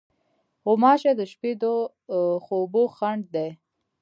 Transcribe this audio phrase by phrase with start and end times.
[0.63, 1.63] غوماشې د شپې د
[2.43, 3.49] خوبو خنډ دي.